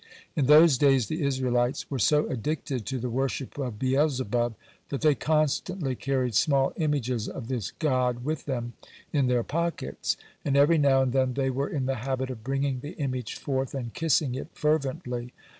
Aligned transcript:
(101) 0.33 0.33
In 0.35 0.45
those 0.65 0.77
days 0.79 1.05
the 1.05 1.21
Israelites 1.21 1.91
were 1.91 1.99
so 1.99 2.25
addicted 2.25 2.87
to 2.87 2.97
the 2.97 3.11
worship 3.11 3.55
of 3.59 3.77
Beelzebub 3.77 4.55
that 4.89 5.01
they 5.01 5.13
constantly 5.13 5.93
carried 5.93 6.33
small 6.33 6.73
images 6.77 7.29
of 7.29 7.49
this 7.49 7.69
god 7.77 8.25
with 8.25 8.45
them 8.45 8.73
in 9.13 9.27
their 9.27 9.43
pockets, 9.43 10.17
and 10.43 10.57
every 10.57 10.79
now 10.79 11.03
and 11.03 11.13
then 11.13 11.35
they 11.35 11.51
were 11.51 11.69
in 11.69 11.85
the 11.85 11.97
habit 12.01 12.31
of 12.31 12.43
bringing 12.43 12.79
the 12.79 12.93
image 12.95 13.35
forth 13.35 13.75
and 13.75 13.93
kissing 13.93 14.33
it 14.33 14.47
fervently. 14.55 15.33